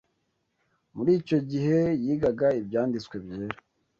[0.95, 3.57] Muri icyo gihe yigaga Ibyanditswe Byera